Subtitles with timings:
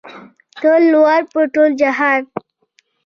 [0.61, 2.21] ته لوړ په ټول جهان